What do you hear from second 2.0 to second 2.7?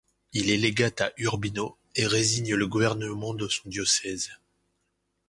résigne le